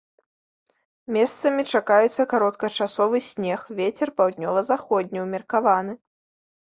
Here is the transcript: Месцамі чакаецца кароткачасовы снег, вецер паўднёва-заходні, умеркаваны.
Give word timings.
Месцамі 1.17 1.65
чакаецца 1.79 2.25
кароткачасовы 2.33 3.17
снег, 3.29 3.59
вецер 3.81 4.07
паўднёва-заходні, 4.23 5.19
умеркаваны. 5.29 5.93